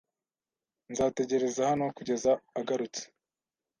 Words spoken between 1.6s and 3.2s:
hano kugeza agarutse.